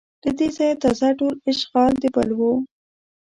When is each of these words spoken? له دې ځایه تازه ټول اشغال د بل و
له 0.23 0.31
دې 0.37 0.47
ځایه 0.57 0.75
تازه 0.83 1.09
ټول 1.19 1.33
اشغال 1.49 1.93
د 2.01 2.03
بل 2.15 2.29
و 2.37 2.39